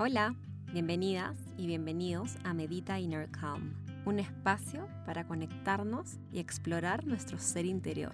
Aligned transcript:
Hola, 0.00 0.36
bienvenidas 0.72 1.36
y 1.56 1.66
bienvenidos 1.66 2.36
a 2.44 2.54
Medita 2.54 3.00
Inner 3.00 3.28
Calm, 3.32 3.74
un 4.06 4.20
espacio 4.20 4.86
para 5.04 5.26
conectarnos 5.26 6.20
y 6.32 6.38
explorar 6.38 7.04
nuestro 7.04 7.40
ser 7.40 7.66
interior. 7.66 8.12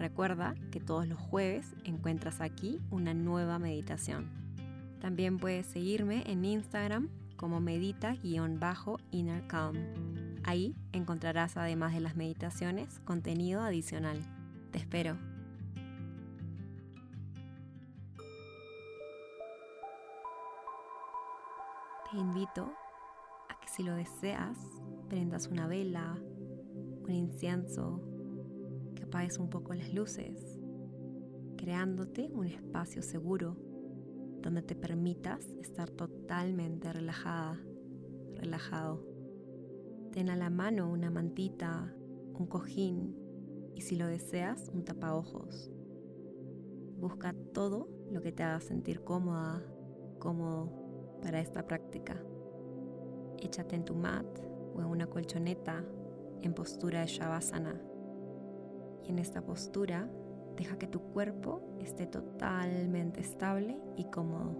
Recuerda 0.00 0.56
que 0.72 0.80
todos 0.80 1.06
los 1.06 1.16
jueves 1.16 1.76
encuentras 1.84 2.40
aquí 2.40 2.80
una 2.90 3.14
nueva 3.14 3.60
meditación. 3.60 4.28
También 5.00 5.38
puedes 5.38 5.66
seguirme 5.66 6.24
en 6.26 6.44
Instagram 6.44 7.08
como 7.36 7.60
medita-inner 7.60 9.46
calm. 9.46 9.76
Ahí 10.42 10.74
encontrarás 10.90 11.56
además 11.56 11.94
de 11.94 12.00
las 12.00 12.16
meditaciones 12.16 12.98
contenido 13.04 13.62
adicional. 13.62 14.18
Te 14.72 14.78
espero. 14.80 15.35
Te 22.16 22.22
invito 22.22 22.72
a 23.50 23.60
que 23.60 23.68
si 23.68 23.82
lo 23.82 23.94
deseas, 23.94 24.56
prendas 25.10 25.48
una 25.48 25.66
vela, 25.66 26.18
un 27.04 27.10
incienso, 27.10 28.00
que 28.94 29.02
apagues 29.02 29.38
un 29.38 29.50
poco 29.50 29.74
las 29.74 29.92
luces, 29.92 30.58
creándote 31.58 32.30
un 32.32 32.46
espacio 32.46 33.02
seguro 33.02 33.58
donde 34.40 34.62
te 34.62 34.74
permitas 34.74 35.44
estar 35.60 35.90
totalmente 35.90 36.90
relajada, 36.90 37.60
relajado. 38.32 39.06
Ten 40.12 40.30
a 40.30 40.36
la 40.36 40.48
mano 40.48 40.90
una 40.90 41.10
mantita, 41.10 41.94
un 42.32 42.46
cojín 42.46 43.14
y 43.74 43.82
si 43.82 43.94
lo 43.94 44.06
deseas, 44.06 44.70
un 44.72 44.86
tapaojos. 44.86 45.70
Busca 46.98 47.34
todo 47.52 47.90
lo 48.10 48.22
que 48.22 48.32
te 48.32 48.42
haga 48.42 48.60
sentir 48.60 49.04
cómoda, 49.04 49.62
cómodo 50.18 50.85
para 51.22 51.40
esta 51.40 51.66
práctica. 51.66 52.16
Échate 53.38 53.76
en 53.76 53.84
tu 53.84 53.94
mat 53.94 54.26
o 54.74 54.80
en 54.80 54.86
una 54.86 55.06
colchoneta 55.06 55.84
en 56.42 56.54
postura 56.54 57.00
de 57.00 57.06
Shavasana. 57.06 57.80
Y 59.04 59.10
en 59.10 59.18
esta 59.18 59.42
postura, 59.42 60.08
deja 60.56 60.78
que 60.78 60.86
tu 60.86 61.00
cuerpo 61.00 61.60
esté 61.80 62.06
totalmente 62.06 63.20
estable 63.20 63.78
y 63.96 64.04
cómodo. 64.04 64.56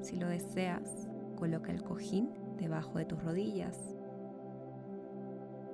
Si 0.00 0.16
lo 0.16 0.28
deseas, 0.28 1.08
coloca 1.36 1.72
el 1.72 1.82
cojín 1.82 2.30
debajo 2.56 2.98
de 2.98 3.04
tus 3.04 3.22
rodillas. 3.22 3.76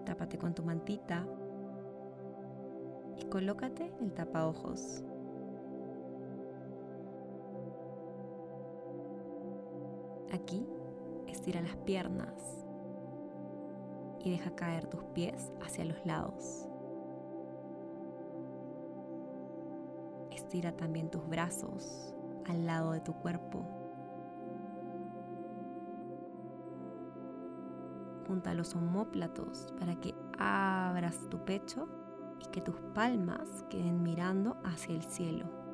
Tápate 0.04 0.38
con 0.38 0.54
tu 0.54 0.62
mantita 0.62 1.26
y 3.16 3.24
colócate 3.26 3.92
el 4.00 4.12
tapaojos. 4.12 5.04
Aquí 10.32 10.66
estira 11.28 11.60
las 11.60 11.76
piernas 11.76 12.64
y 14.20 14.30
deja 14.32 14.50
caer 14.56 14.86
tus 14.86 15.04
pies 15.14 15.52
hacia 15.64 15.84
los 15.84 16.04
lados. 16.04 16.68
Estira 20.30 20.76
también 20.76 21.10
tus 21.10 21.26
brazos 21.28 22.14
al 22.46 22.66
lado 22.66 22.92
de 22.92 23.00
tu 23.00 23.14
cuerpo. 23.14 23.64
Junta 28.26 28.54
los 28.54 28.74
omóplatos 28.74 29.72
para 29.78 29.94
que 30.00 30.14
abras 30.38 31.28
tu 31.30 31.44
pecho 31.44 31.88
y 32.40 32.50
que 32.50 32.60
tus 32.60 32.76
palmas 32.94 33.64
queden 33.70 34.02
mirando 34.02 34.56
hacia 34.64 34.94
el 34.96 35.02
cielo. 35.04 35.65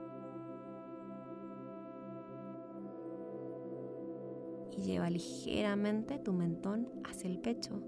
Y 4.76 4.82
lleva 4.82 5.10
ligeramente 5.10 6.18
tu 6.18 6.32
mentón 6.32 6.88
hacia 7.04 7.28
el 7.28 7.38
pecho 7.38 7.82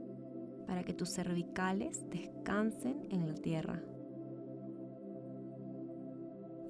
para 0.66 0.84
que 0.84 0.94
tus 0.94 1.10
cervicales 1.10 2.04
descansen 2.10 3.06
en 3.10 3.28
la 3.28 3.34
tierra. 3.34 3.82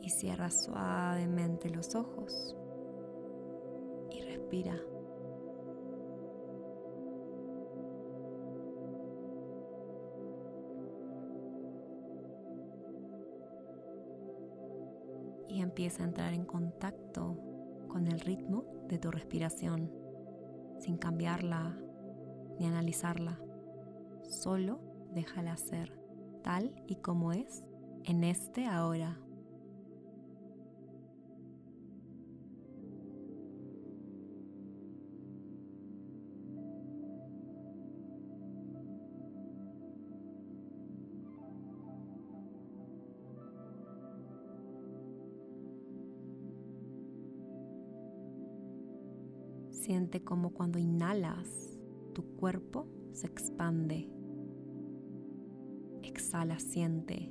Y 0.03 0.11
cierra 0.11 0.51
suavemente 0.51 1.71
los 1.71 1.95
ojos 1.95 2.57
y 4.11 4.21
respira. 4.21 4.79
Y 15.49 15.63
empieza 15.63 16.03
a 16.03 16.07
entrar 16.07 16.35
en 16.35 16.45
contacto 16.45 17.39
con 17.89 18.09
el 18.09 18.21
ritmo 18.21 18.65
de 18.89 18.99
tu 18.99 19.11
respiración 19.11 20.04
sin 20.79 20.97
cambiarla 20.97 21.77
ni 22.59 22.67
analizarla. 22.67 23.39
Solo 24.23 24.81
déjala 25.13 25.57
ser 25.57 25.99
tal 26.43 26.75
y 26.87 26.97
como 26.97 27.33
es 27.33 27.65
en 28.05 28.25
este 28.25 28.67
ahora. 28.67 29.19
Siente 49.85 50.25
como 50.25 50.55
cuando 50.55 50.79
inhalas, 50.79 51.79
tu 52.15 52.23
cuerpo 52.37 52.87
se 53.13 53.27
expande. 53.27 54.09
Exhala, 56.03 56.59
siente. 56.59 57.31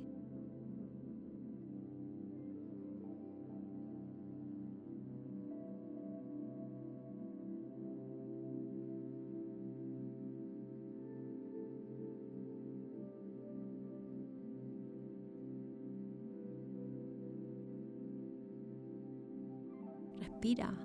Respira. 20.20 20.83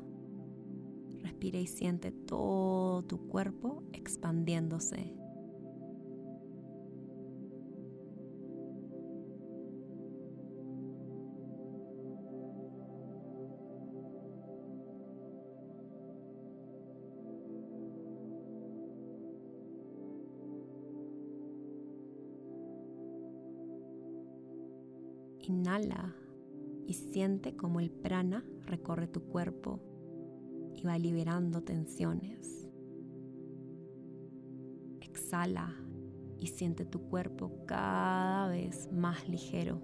Y 1.58 1.66
siente 1.66 2.12
todo 2.12 3.02
tu 3.04 3.28
cuerpo 3.28 3.82
expandiéndose. 3.92 5.16
Inhala 25.42 26.16
y 26.86 26.94
siente 26.94 27.56
como 27.56 27.80
el 27.80 27.90
prana 27.90 28.46
recorre 28.68 29.08
tu 29.08 29.24
cuerpo 29.24 29.89
y 30.80 30.88
va 30.88 30.98
liberando 30.98 31.62
tensiones. 31.62 32.70
Exhala 35.02 35.76
y 36.38 36.48
siente 36.48 36.86
tu 36.86 37.02
cuerpo 37.10 37.66
cada 37.66 38.48
vez 38.48 38.90
más 38.92 39.28
ligero. 39.28 39.82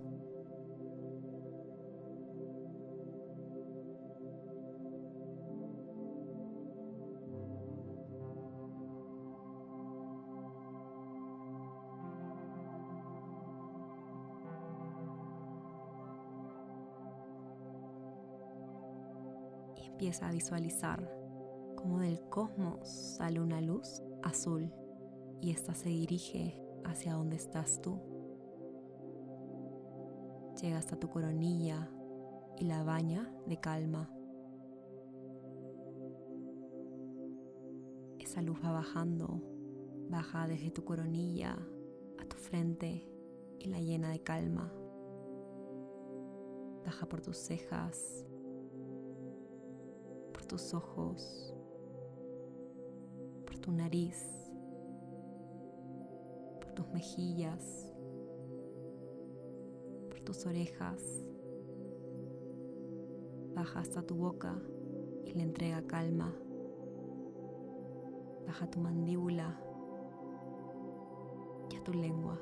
Empieza 20.05 20.27
a 20.27 20.31
visualizar 20.31 21.11
cómo 21.75 21.97
del 21.97 22.21
cosmos 22.29 22.87
sale 23.17 23.41
una 23.41 23.59
luz 23.59 24.03
azul 24.21 24.71
y 25.41 25.49
esta 25.49 25.73
se 25.73 25.89
dirige 25.89 26.61
hacia 26.83 27.13
donde 27.13 27.37
estás 27.37 27.81
tú. 27.81 27.99
Llega 30.61 30.77
hasta 30.77 30.95
tu 30.99 31.09
coronilla 31.09 31.89
y 32.59 32.65
la 32.65 32.83
baña 32.83 33.33
de 33.47 33.59
calma. 33.59 34.11
Esa 38.19 38.43
luz 38.43 38.59
va 38.63 38.73
bajando, 38.73 39.41
baja 40.11 40.47
desde 40.47 40.69
tu 40.69 40.85
coronilla 40.85 41.57
a 42.19 42.25
tu 42.25 42.35
frente 42.35 43.09
y 43.57 43.69
la 43.69 43.79
llena 43.79 44.11
de 44.11 44.19
calma. 44.21 44.71
Baja 46.85 47.09
por 47.09 47.21
tus 47.21 47.37
cejas, 47.37 48.23
tus 50.45 50.73
ojos, 50.73 51.53
por 53.45 53.57
tu 53.59 53.71
nariz, 53.71 54.25
por 56.61 56.71
tus 56.73 56.87
mejillas, 56.89 57.93
por 60.09 60.19
tus 60.21 60.45
orejas. 60.45 61.01
Baja 63.55 63.79
hasta 63.79 64.01
tu 64.01 64.15
boca 64.15 64.59
y 65.25 65.33
le 65.33 65.43
entrega 65.43 65.81
calma. 65.87 66.33
Baja 68.45 68.69
tu 68.69 68.79
mandíbula 68.79 69.59
y 71.71 71.75
a 71.75 71.83
tu 71.83 71.93
lengua. 71.93 72.37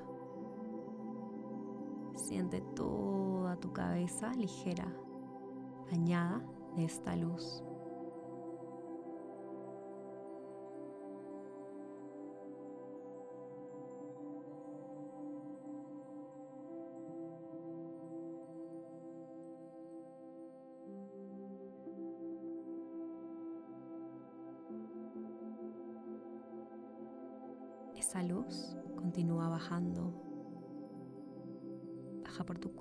Siente 2.16 2.62
toda 2.76 3.56
tu 3.58 3.72
cabeza 3.74 4.34
ligera, 4.34 4.92
bañada 5.90 6.44
de 6.76 6.86
esta 6.86 7.16
luz. 7.16 7.64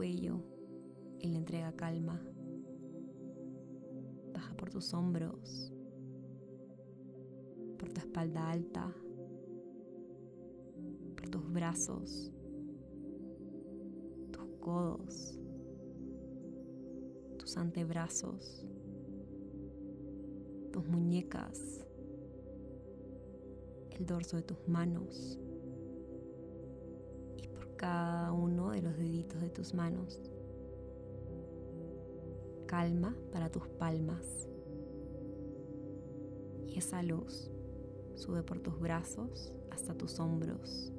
Cuello 0.03 0.41
y 1.21 1.29
le 1.29 1.39
entrega 1.39 1.71
calma. 1.77 2.21
Baja 4.35 4.53
por 4.57 4.69
tus 4.69 4.93
hombros, 4.95 5.73
por 7.79 7.89
tu 7.93 8.01
espalda 8.01 8.51
alta, 8.51 8.93
por 11.17 11.29
tus 11.29 11.53
brazos, 11.53 12.33
tus 14.33 14.57
codos, 14.59 15.39
tus 17.39 17.57
antebrazos, 17.57 18.67
tus 20.73 20.85
muñecas 20.89 21.87
el 23.91 24.05
dorso 24.05 24.37
de 24.37 24.43
tus 24.43 24.67
manos 24.67 25.39
cada 27.83 28.31
uno 28.33 28.71
de 28.71 28.81
los 28.81 28.97
deditos 28.97 29.41
de 29.41 29.51
tus 29.51 29.75
manos. 29.75 30.21
Calma 32.69 33.17
para 33.33 33.51
tus 33.51 33.67
palmas. 33.71 34.49
Y 36.69 36.79
esa 36.79 37.03
luz 37.03 37.51
sube 38.15 38.45
por 38.45 38.61
tus 38.61 38.79
brazos 38.79 39.53
hasta 39.73 39.95
tus 39.95 40.21
hombros, 40.21 40.93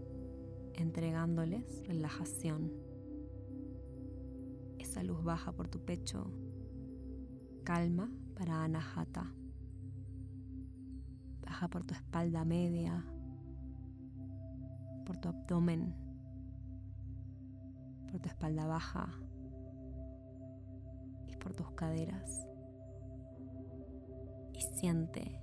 entregándoles 0.73 1.87
relajación. 1.87 2.73
Esa 4.77 5.03
luz 5.03 5.23
baja 5.23 5.53
por 5.53 5.69
tu 5.69 5.79
pecho. 5.79 6.29
Calma 7.63 8.11
para 8.35 8.61
Anahata 8.61 9.33
por 11.69 11.83
tu 11.83 11.93
espalda 11.93 12.43
media, 12.43 13.05
por 15.05 15.17
tu 15.17 15.29
abdomen, 15.29 15.93
por 18.13 18.21
tu 18.21 18.29
espalda 18.29 18.67
baja 18.67 19.09
y 21.27 21.35
por 21.37 21.55
tus 21.55 21.71
caderas. 21.71 22.45
Y 24.53 24.61
siente, 24.77 25.41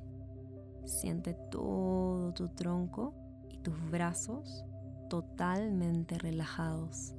siente 0.85 1.35
todo 1.51 2.33
tu 2.33 2.49
tronco 2.51 3.13
y 3.49 3.59
tus 3.59 3.75
brazos 3.91 4.65
totalmente 5.09 6.17
relajados. 6.17 7.17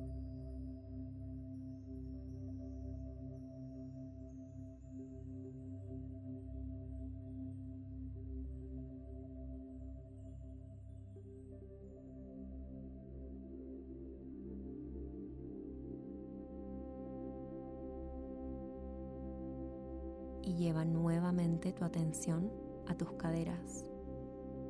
Tu 21.74 21.86
atención 21.86 22.52
a 22.88 22.96
tus 22.96 23.12
caderas 23.14 23.86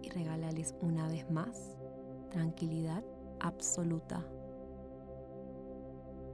y 0.02 0.10
regálales 0.10 0.76
una 0.82 1.08
vez 1.08 1.30
más 1.30 1.78
tranquilidad 2.30 3.04
absoluta. 3.40 4.24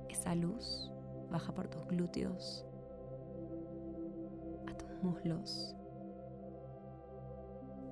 Esa 0.09 0.35
luz 0.35 0.91
baja 1.31 1.53
por 1.53 1.67
tus 1.67 1.85
glúteos, 1.87 2.65
a 4.67 4.73
tus 4.77 5.03
muslos, 5.03 5.75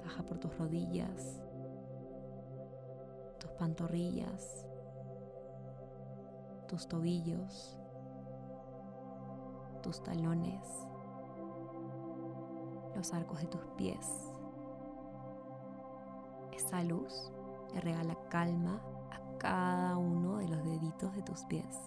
baja 0.04 0.24
por 0.24 0.40
tus 0.40 0.58
rodillas, 0.58 1.42
tus 3.40 3.52
pantorrillas, 3.52 4.66
tus 6.68 6.88
tobillos, 6.88 7.78
tus 9.82 10.02
talones 10.04 10.88
los 12.96 13.14
arcos 13.14 13.42
de 13.42 13.48
tus 13.48 13.62
pies. 13.78 14.34
Esa 16.52 16.84
luz 16.84 17.32
le 17.74 17.82
regala 17.82 18.18
calma 18.30 18.82
a 19.12 19.38
cada 19.38 19.98
uno 19.98 20.38
de 20.38 20.48
los 20.48 20.64
deditos 20.64 21.14
de 21.16 21.22
tus 21.22 21.44
pies. 21.46 21.78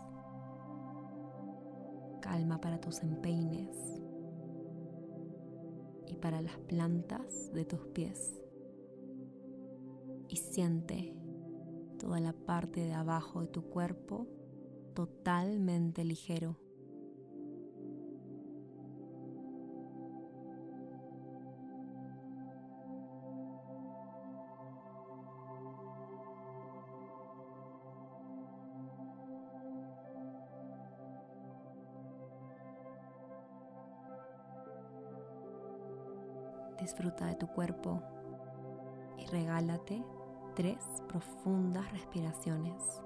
Calma 2.20 2.60
para 2.60 2.80
tus 2.80 3.02
empeines 3.02 3.74
y 6.06 6.16
para 6.16 6.42
las 6.42 6.58
plantas 6.58 7.52
de 7.52 7.64
tus 7.64 7.86
pies. 7.88 8.40
Y 10.28 10.36
siente 10.36 11.14
toda 11.98 12.20
la 12.20 12.34
parte 12.34 12.84
de 12.84 12.92
abajo 12.92 13.40
de 13.40 13.48
tu 13.48 13.62
cuerpo 13.70 14.26
totalmente 14.94 16.04
ligero 16.04 16.56
Disfruta 36.80 37.26
de 37.26 37.34
tu 37.34 37.46
cuerpo 37.48 38.02
y 39.18 39.26
regálate 39.26 40.02
tres 40.54 40.78
profundas 41.08 41.90
respiraciones. 41.92 43.02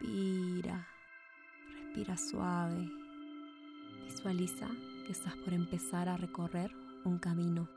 Respira, 0.00 0.86
Respira 1.72 2.16
suave. 2.16 2.90
Visualiza 4.04 4.66
que 5.06 5.12
estás 5.12 5.36
por 5.36 5.52
empezar 5.52 6.08
a 6.08 6.16
recorrer 6.16 6.70
un 7.04 7.18
camino. 7.18 7.68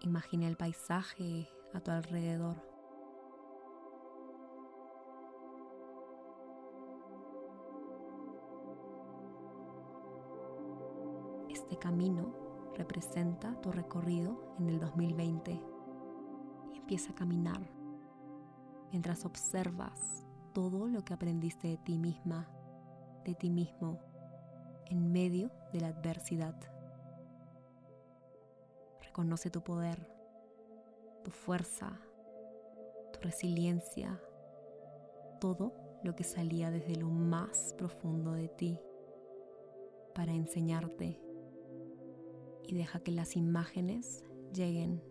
Imagina 0.00 0.46
el 0.46 0.56
paisaje 0.56 1.48
a 1.72 1.80
tu 1.80 1.90
alrededor. 1.90 2.56
Este 11.48 11.78
camino 11.78 12.34
representa 12.76 13.60
tu 13.60 13.72
recorrido 13.72 14.54
en 14.58 14.68
el 14.68 14.78
2020 14.78 15.60
y 16.72 16.78
empieza 16.78 17.12
a 17.12 17.14
caminar 17.14 17.60
mientras 18.90 19.24
observas 19.24 20.27
todo 20.52 20.88
lo 20.88 21.04
que 21.04 21.14
aprendiste 21.14 21.68
de 21.68 21.76
ti 21.78 21.98
misma, 21.98 22.48
de 23.24 23.34
ti 23.34 23.50
mismo, 23.50 23.98
en 24.86 25.12
medio 25.12 25.50
de 25.72 25.80
la 25.80 25.88
adversidad. 25.88 26.54
Reconoce 29.02 29.50
tu 29.50 29.62
poder, 29.62 30.10
tu 31.24 31.30
fuerza, 31.30 32.00
tu 33.12 33.20
resiliencia, 33.20 34.20
todo 35.40 35.72
lo 36.02 36.14
que 36.14 36.24
salía 36.24 36.70
desde 36.70 36.96
lo 36.96 37.08
más 37.08 37.74
profundo 37.76 38.32
de 38.32 38.48
ti 38.48 38.80
para 40.14 40.32
enseñarte 40.32 41.20
y 42.66 42.74
deja 42.74 43.00
que 43.00 43.12
las 43.12 43.36
imágenes 43.36 44.24
lleguen 44.52 45.02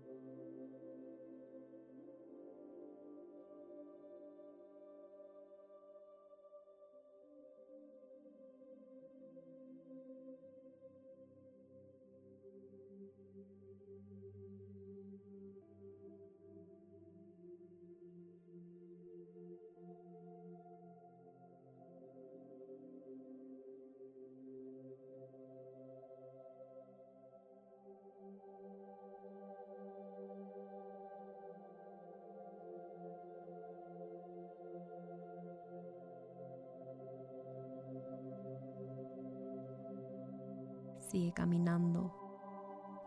Sigue 41.08 41.32
caminando 41.32 42.27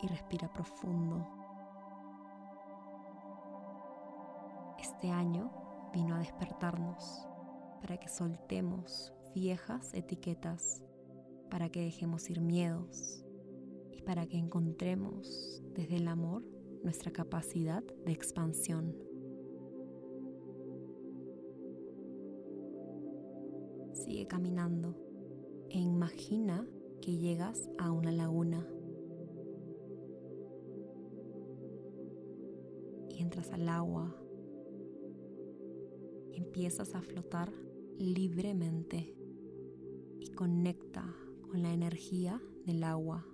y 0.02 0.06
respira 0.06 0.52
profundo. 0.52 1.26
Este 4.78 5.10
año 5.10 5.50
vino 5.92 6.14
a 6.14 6.18
despertarnos 6.18 7.26
para 7.80 7.98
que 7.98 8.08
soltemos 8.08 9.12
viejas 9.34 9.94
etiquetas, 9.94 10.82
para 11.50 11.68
que 11.68 11.80
dejemos 11.80 12.28
ir 12.30 12.40
miedos 12.40 13.24
y 13.92 14.02
para 14.02 14.26
que 14.26 14.36
encontremos 14.36 15.62
desde 15.74 15.96
el 15.96 16.08
amor 16.08 16.44
nuestra 16.82 17.12
capacidad 17.12 17.82
de 17.82 18.12
expansión. 18.12 18.96
Sigue 23.92 24.26
caminando 24.26 24.96
e 25.68 25.78
imagina 25.78 26.66
que 27.00 27.16
llegas 27.16 27.68
a 27.78 27.92
una 27.92 28.12
laguna 28.12 28.66
entras 33.30 33.52
al 33.52 33.68
agua 33.68 34.12
empiezas 36.32 36.96
a 36.96 37.00
flotar 37.00 37.52
libremente 37.96 39.14
y 40.18 40.32
conecta 40.32 41.04
con 41.48 41.62
la 41.62 41.72
energía 41.72 42.42
del 42.66 42.82
agua. 42.82 43.24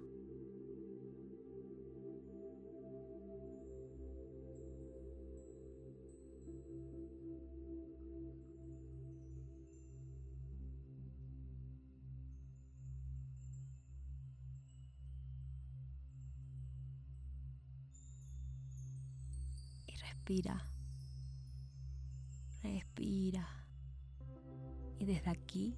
Respira. 20.17 20.61
Respira. 22.63 23.47
Y 24.99 25.05
desde 25.05 25.31
aquí 25.31 25.77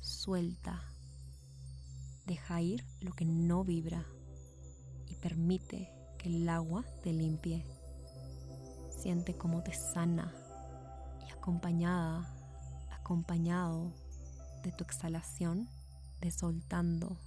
suelta. 0.00 0.82
Deja 2.26 2.60
ir 2.60 2.84
lo 3.00 3.12
que 3.12 3.24
no 3.24 3.64
vibra 3.64 4.04
y 5.06 5.14
permite 5.14 5.90
que 6.18 6.28
el 6.28 6.48
agua 6.48 6.84
te 7.02 7.12
limpie. 7.12 7.64
Siente 8.90 9.36
cómo 9.36 9.62
te 9.62 9.72
sana 9.72 10.34
y 11.26 11.30
acompañada, 11.30 12.34
acompañado 12.90 13.94
de 14.62 14.72
tu 14.72 14.84
exhalación, 14.84 15.68
de 16.20 16.30
soltando 16.30 17.18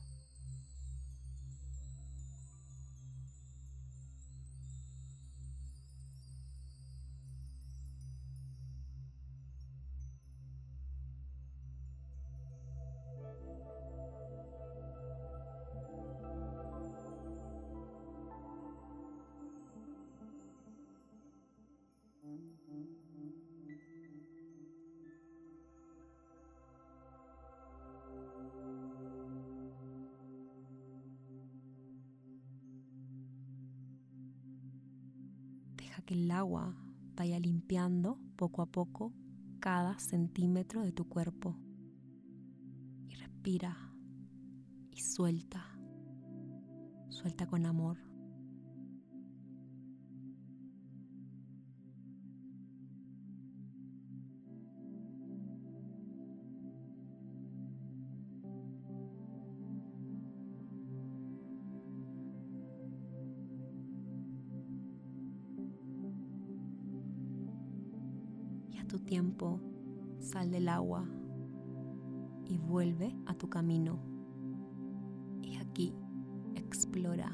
que 36.08 36.14
el 36.14 36.32
agua 36.32 36.74
vaya 37.18 37.38
limpiando 37.38 38.18
poco 38.38 38.62
a 38.62 38.66
poco 38.66 39.14
cada 39.60 40.00
centímetro 40.00 40.82
de 40.82 40.94
tu 40.94 41.10
cuerpo. 41.10 41.58
Y 43.10 43.16
respira 43.16 43.94
y 44.90 45.02
suelta. 45.02 45.78
Suelta 47.10 47.46
con 47.46 47.66
amor. 47.66 48.07
Tu 68.88 69.00
tiempo, 69.00 69.60
sal 70.20 70.50
del 70.52 70.70
agua 70.70 71.06
y 72.46 72.58
vuelve 72.58 73.16
a 73.26 73.34
tu 73.34 73.50
camino. 73.50 74.00
Y 75.42 75.58
aquí 75.58 75.94
explora 76.56 77.32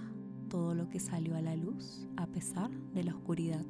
todo 0.49 0.73
lo 0.75 0.89
que 0.89 0.99
salió 0.99 1.35
a 1.35 1.41
la 1.41 1.55
luz 1.55 2.07
a 2.17 2.27
pesar 2.27 2.71
de 2.93 3.03
la 3.03 3.15
oscuridad. 3.15 3.65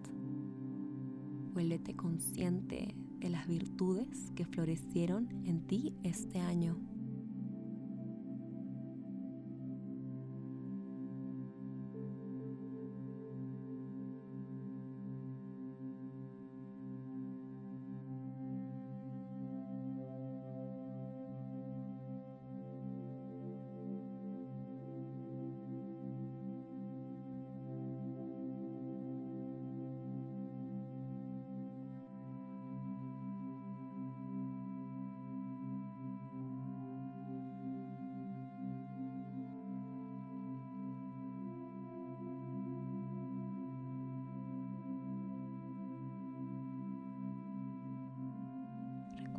Vuélvete 1.54 1.96
consciente 1.96 2.96
de 3.20 3.30
las 3.30 3.48
virtudes 3.48 4.32
que 4.36 4.46
florecieron 4.46 5.30
en 5.46 5.68
ti 5.68 5.94
este 6.04 6.40
año. 6.40 6.78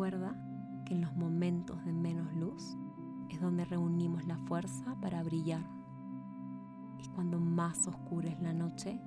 Recuerda 0.05 0.37
que 0.85 0.93
en 0.93 1.01
los 1.01 1.17
momentos 1.17 1.83
de 1.87 1.95
menos 1.95 2.31
luz 2.35 2.77
es 3.31 3.41
donde 3.41 3.65
reunimos 3.65 4.27
la 4.27 4.37
fuerza 4.37 4.95
para 5.01 5.23
brillar. 5.23 5.63
Y 7.03 7.09
cuando 7.09 7.41
más 7.41 7.89
oscura 7.89 8.29
es 8.29 8.39
la 8.43 8.53
noche, 8.53 9.01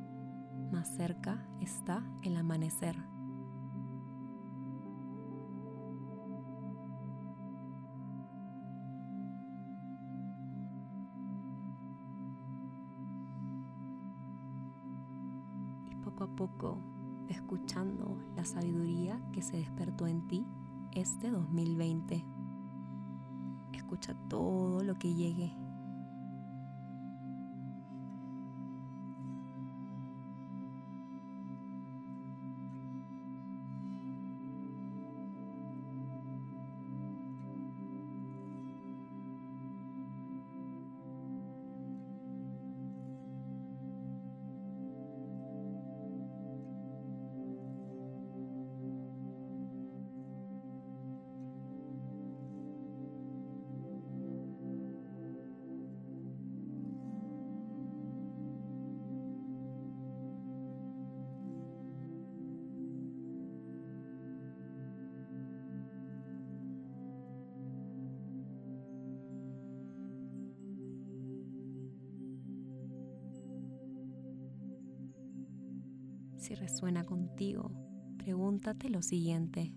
más 0.72 0.88
cerca 0.88 1.38
está 1.60 2.04
el 2.24 2.36
amanecer. 2.36 2.96
Y 15.92 15.96
poco 15.98 16.24
a 16.24 16.36
poco, 16.36 16.80
escuchando 17.28 18.18
la 18.36 18.46
sabiduría 18.46 19.22
que 19.32 19.44
se 19.44 19.58
despertó 19.58 20.08
en 20.08 20.28
ti 20.28 20.48
este 21.02 21.30
2020. 21.30 22.26
Escucha 23.74 24.16
todo 24.28 24.84
lo 24.84 24.96
que 24.96 25.14
llegue 25.14 25.56
Si 76.48 76.56
resuena 76.56 77.04
contigo, 77.04 77.74
pregúntate 78.20 78.90
lo 78.90 79.02
siguiente. 79.02 79.76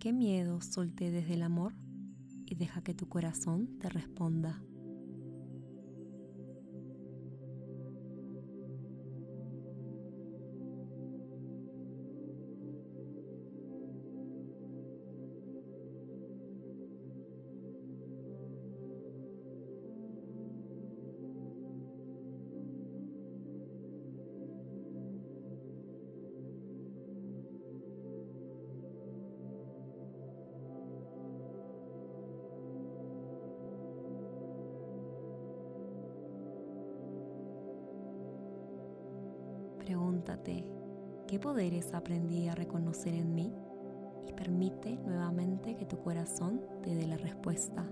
¿Qué 0.00 0.12
miedo 0.12 0.60
solté 0.60 1.12
desde 1.12 1.34
el 1.34 1.42
amor? 1.42 1.72
Y 2.46 2.56
deja 2.56 2.82
que 2.82 2.94
tu 2.94 3.08
corazón 3.08 3.78
te 3.78 3.88
responda. 3.88 4.60
Pregúntate, 40.24 40.64
¿qué 41.26 41.38
poderes 41.38 41.92
aprendí 41.92 42.48
a 42.48 42.54
reconocer 42.54 43.12
en 43.12 43.34
mí? 43.34 43.52
Y 44.26 44.32
permite 44.32 44.96
nuevamente 44.96 45.76
que 45.76 45.84
tu 45.84 45.98
corazón 45.98 46.62
te 46.82 46.94
dé 46.94 47.06
la 47.06 47.18
respuesta. 47.18 47.84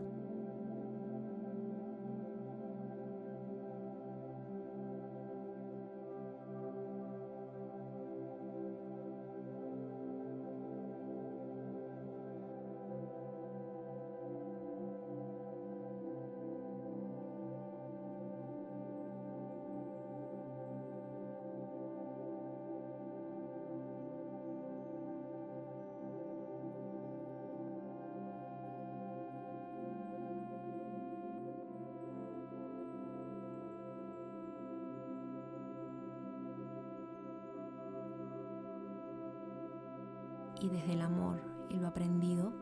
Y 40.62 40.68
desde 40.68 40.92
el 40.92 41.00
amor 41.00 41.40
y 41.68 41.74
lo 41.74 41.88
aprendido, 41.88 42.52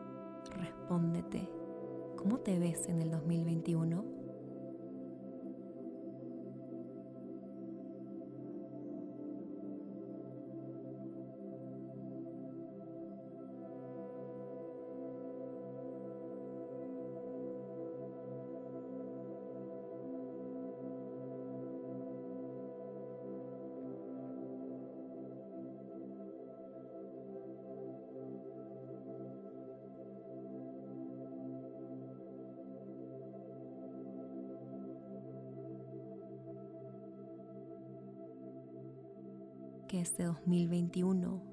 respóndete, 0.57 1.47
¿cómo 2.17 2.39
te 2.39 2.57
ves 2.57 2.87
en 2.87 2.99
el 2.99 3.11
2021? 3.11 4.03
Que 39.91 39.99
este 39.99 40.23
2021 40.23 41.43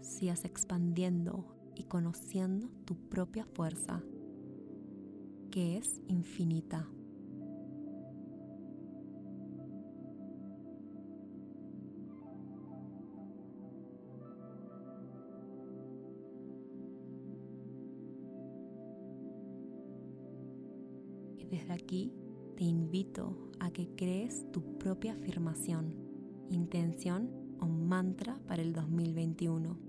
sigas 0.00 0.46
expandiendo 0.46 1.44
y 1.74 1.82
conociendo 1.84 2.70
tu 2.86 2.96
propia 2.96 3.44
fuerza, 3.44 4.02
que 5.50 5.76
es 5.76 6.00
infinita. 6.08 6.88
Y 21.36 21.44
desde 21.50 21.74
aquí 21.74 22.14
te 22.56 22.64
invito 22.64 23.50
a 23.60 23.70
que 23.70 23.90
crees 23.94 24.50
tu 24.52 24.78
propia 24.78 25.12
afirmación, 25.12 25.94
intención 26.48 27.37
un 27.60 27.88
mantra 27.88 28.38
para 28.46 28.62
el 28.62 28.72
2021. 28.72 29.87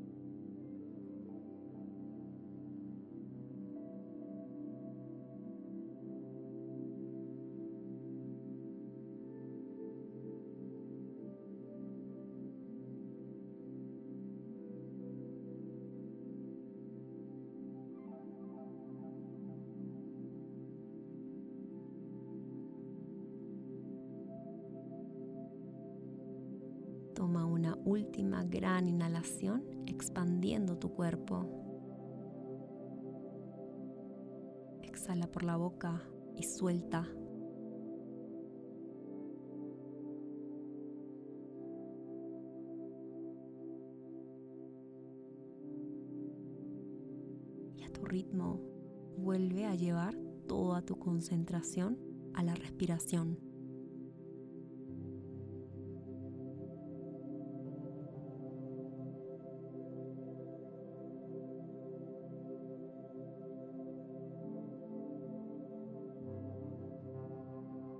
Última 27.89 28.43
gran 28.43 28.87
inhalación 28.87 29.63
expandiendo 29.87 30.77
tu 30.77 30.93
cuerpo. 30.93 31.47
Exhala 34.83 35.25
por 35.27 35.43
la 35.43 35.57
boca 35.57 36.03
y 36.35 36.43
suelta. 36.43 37.07
a 47.83 47.91
tu 47.91 48.05
ritmo. 48.05 48.61
Vuelve 49.17 49.65
a 49.65 49.73
llevar 49.73 50.15
toda 50.47 50.83
tu 50.83 50.99
concentración 50.99 51.97
a 52.35 52.43
la 52.43 52.53
respiración. 52.53 53.48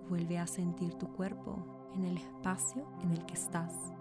Vuelve 0.10 0.40
a 0.40 0.48
sentir 0.48 0.96
tu 0.96 1.08
cuerpo 1.14 1.92
en 1.94 2.04
el 2.04 2.18
espacio 2.18 2.88
en 3.04 3.12
el 3.12 3.24
que 3.28 3.36
estás. 3.36 3.94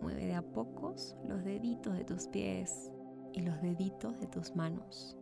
Mueve 0.00 0.24
de 0.24 0.34
a 0.34 0.40
pocos 0.40 1.18
los 1.28 1.44
deditos 1.44 1.98
de 1.98 2.04
tus 2.04 2.28
pies 2.28 2.90
y 3.34 3.42
los 3.42 3.60
deditos 3.60 4.18
de 4.18 4.26
tus 4.26 4.56
manos. 4.56 5.19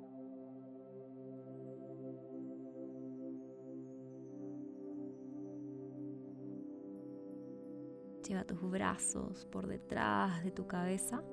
Lleva 8.29 8.45
tus 8.45 8.61
brazos 8.61 9.47
por 9.47 9.67
detrás 9.67 10.45
de 10.45 10.51
tu 10.51 10.67
cabeza 10.67 11.25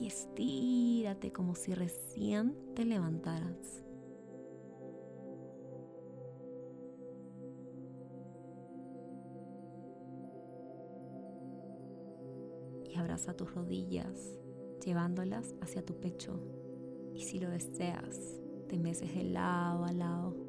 y 0.00 0.06
estírate 0.06 1.30
como 1.30 1.54
si 1.54 1.74
recién 1.74 2.56
te 2.74 2.86
levantaras. 2.86 3.84
Y 12.88 12.96
abraza 12.96 13.36
tus 13.36 13.54
rodillas, 13.54 14.40
llevándolas 14.82 15.54
hacia 15.60 15.84
tu 15.84 16.00
pecho. 16.00 16.40
Y 17.12 17.24
si 17.24 17.40
lo 17.40 17.50
deseas, 17.50 18.40
te 18.68 18.78
meces 18.78 19.14
de 19.14 19.24
lado 19.24 19.84
a 19.84 19.92
lado 19.92 20.47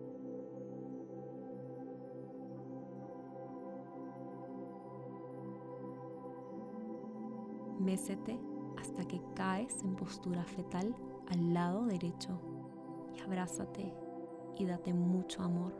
Hasta 7.89 9.03
que 9.07 9.19
caes 9.33 9.81
en 9.81 9.95
postura 9.95 10.43
fetal 10.43 10.95
al 11.27 11.53
lado 11.55 11.85
derecho 11.85 12.39
y 13.15 13.19
abrázate 13.21 13.91
y 14.57 14.65
date 14.65 14.93
mucho 14.93 15.41
amor. 15.41 15.73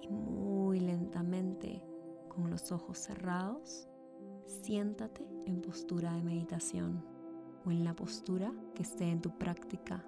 Y 0.00 0.08
muy 0.08 0.80
lentamente, 0.80 1.84
con 2.28 2.50
los 2.50 2.72
ojos 2.72 2.98
cerrados, 2.98 3.88
siéntate 4.44 5.24
en 5.46 5.62
postura 5.62 6.14
de 6.14 6.22
meditación 6.24 7.04
o 7.64 7.70
en 7.70 7.84
la 7.84 7.94
postura 7.94 8.52
que 8.74 8.82
esté 8.82 9.08
en 9.08 9.20
tu 9.20 9.30
práctica 9.38 10.04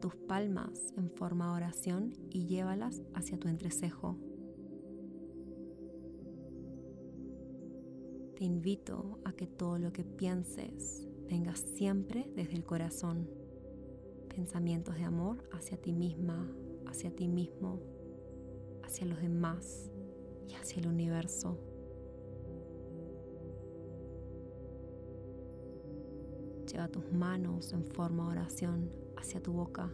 tus 0.00 0.16
palmas 0.16 0.92
en 0.96 1.10
forma 1.10 1.50
de 1.50 1.56
oración 1.56 2.14
y 2.30 2.46
llévalas 2.46 3.02
hacia 3.14 3.38
tu 3.38 3.48
entrecejo. 3.48 4.16
Te 8.36 8.44
invito 8.44 9.20
a 9.24 9.32
que 9.32 9.46
todo 9.46 9.78
lo 9.78 9.92
que 9.92 10.02
pienses 10.02 11.06
venga 11.28 11.54
siempre 11.54 12.32
desde 12.34 12.54
el 12.54 12.64
corazón. 12.64 13.28
Pensamientos 14.34 14.96
de 14.96 15.04
amor 15.04 15.46
hacia 15.52 15.76
ti 15.76 15.92
misma, 15.92 16.50
hacia 16.86 17.14
ti 17.14 17.28
mismo, 17.28 17.80
hacia 18.82 19.06
los 19.06 19.20
demás 19.20 19.90
y 20.48 20.54
hacia 20.54 20.80
el 20.80 20.88
universo. 20.88 21.58
Lleva 26.66 26.88
tus 26.88 27.12
manos 27.12 27.74
en 27.74 27.84
forma 27.84 28.24
de 28.24 28.30
oración 28.38 28.90
hacia 29.20 29.42
tu 29.42 29.52
boca. 29.52 29.90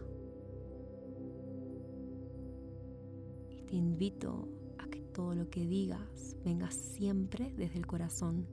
Y 3.49 3.61
te 3.63 3.75
invito 3.75 4.47
a 4.77 4.87
que 4.87 5.01
todo 5.01 5.35
lo 5.35 5.49
que 5.49 5.65
digas 5.65 6.35
venga 6.43 6.71
siempre 6.71 7.53
desde 7.57 7.77
el 7.77 7.85
corazón. 7.85 8.47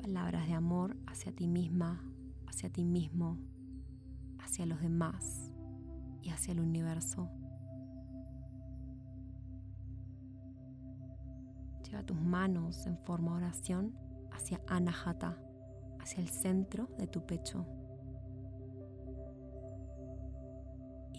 Palabras 0.00 0.46
de 0.48 0.54
amor 0.54 0.96
hacia 1.06 1.32
ti 1.32 1.46
misma, 1.46 2.02
hacia 2.46 2.70
ti 2.70 2.84
mismo, 2.84 3.38
hacia 4.38 4.66
los 4.66 4.80
demás 4.80 5.50
y 6.22 6.30
hacia 6.30 6.52
el 6.52 6.60
universo. 6.60 7.30
Lleva 11.84 12.02
tus 12.04 12.20
manos 12.20 12.86
en 12.86 12.98
forma 12.98 13.34
oración 13.34 13.94
hacia 14.32 14.60
Anahata, 14.66 15.38
hacia 16.00 16.20
el 16.20 16.28
centro 16.28 16.88
de 16.98 17.06
tu 17.06 17.24
pecho. 17.24 17.66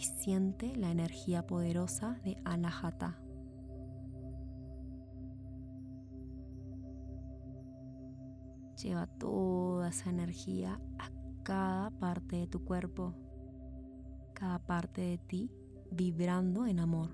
Siente 0.03 0.75
la 0.75 0.91
energía 0.91 1.47
poderosa 1.47 2.19
de 2.23 2.37
Anahata. 2.43 3.19
Lleva 8.81 9.07
toda 9.07 9.89
esa 9.89 10.09
energía 10.09 10.81
a 10.99 11.09
cada 11.43 11.91
parte 11.91 12.35
de 12.35 12.47
tu 12.47 12.65
cuerpo, 12.65 13.15
cada 14.33 14.59
parte 14.59 15.01
de 15.01 15.17
ti 15.17 15.51
vibrando 15.91 16.65
en 16.67 16.79
amor. 16.79 17.11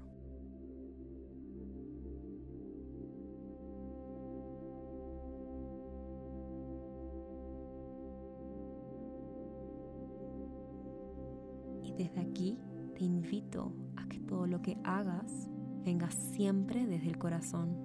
Y 11.83 11.93
desde 11.93 12.21
aquí 12.21 12.57
te 13.01 13.05
invito 13.05 13.73
a 13.95 14.07
que 14.07 14.19
todo 14.19 14.45
lo 14.45 14.61
que 14.61 14.77
hagas 14.83 15.49
venga 15.83 16.11
siempre 16.11 16.85
desde 16.85 17.07
el 17.07 17.17
corazón. 17.17 17.75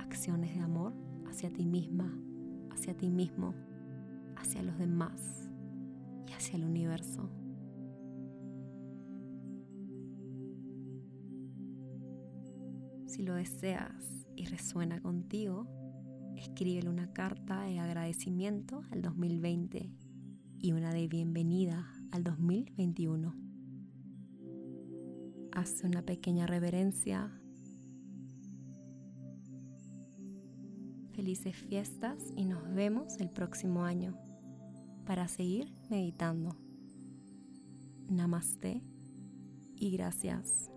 Acciones 0.00 0.52
de 0.52 0.60
amor 0.60 0.94
hacia 1.28 1.48
ti 1.48 1.64
misma, 1.64 2.12
hacia 2.72 2.92
ti 2.96 3.08
mismo, 3.08 3.54
hacia 4.34 4.64
los 4.64 4.76
demás 4.76 5.48
y 6.26 6.32
hacia 6.32 6.56
el 6.56 6.64
universo. 6.64 7.30
Si 13.06 13.22
lo 13.22 13.36
deseas 13.36 14.26
y 14.34 14.46
resuena 14.46 15.00
contigo, 15.00 15.68
escríbele 16.34 16.88
una 16.88 17.12
carta 17.12 17.62
de 17.62 17.78
agradecimiento 17.78 18.82
al 18.90 19.02
2020 19.02 19.92
y 20.58 20.72
una 20.72 20.92
de 20.92 21.06
bienvenida 21.06 21.86
al 22.10 22.24
2021 22.24 23.47
haz 25.58 25.82
una 25.82 26.02
pequeña 26.02 26.46
reverencia. 26.46 27.32
Felices 31.12 31.56
fiestas 31.56 32.32
y 32.36 32.44
nos 32.44 32.72
vemos 32.72 33.18
el 33.18 33.28
próximo 33.28 33.82
año 33.82 34.16
para 35.04 35.26
seguir 35.26 35.74
meditando. 35.90 36.56
Namaste 38.08 38.82
y 39.74 39.90
gracias. 39.90 40.70